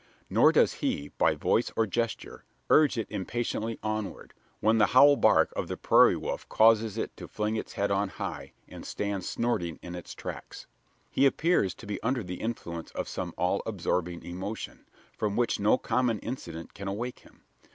Nor 0.31 0.51
does 0.51 0.73
he, 0.81 1.09
by 1.19 1.35
voice 1.35 1.71
or 1.75 1.85
gesture, 1.85 2.43
urge 2.71 2.97
it 2.97 3.05
impatiently 3.11 3.77
onward, 3.83 4.33
when 4.59 4.79
the 4.79 4.87
howl 4.97 5.15
bark 5.15 5.53
of 5.55 5.67
the 5.67 5.77
prairie 5.77 6.15
wolf 6.15 6.49
causes 6.49 6.97
it 6.97 7.15
to 7.17 7.27
fling 7.27 7.55
its 7.55 7.73
head 7.73 7.91
on 7.91 8.09
high, 8.09 8.51
and 8.67 8.83
stand 8.83 9.23
snorting 9.23 9.77
in 9.83 9.93
its 9.93 10.15
tracks. 10.15 10.65
He 11.11 11.27
appears 11.27 11.75
to 11.75 11.85
be 11.85 12.01
under 12.01 12.23
the 12.23 12.41
influence 12.41 12.89
of 12.93 13.07
some 13.07 13.35
all 13.37 13.61
absorbing 13.67 14.23
emotion, 14.23 14.87
from 15.15 15.35
which 15.35 15.59
no 15.59 15.77
common 15.77 16.17
incident 16.21 16.73
can 16.73 16.87
awake 16.87 17.19
him. 17.19 17.43